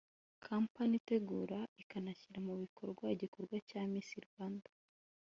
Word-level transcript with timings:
kompanyi 0.45 0.95
itegura 1.01 1.59
ikanashyira 1.81 2.39
mu 2.47 2.53
bikorwa 2.61 3.03
igikorwa 3.15 3.55
cya 3.69 3.81
Miss 3.91 4.09
Rwanda 4.27 4.69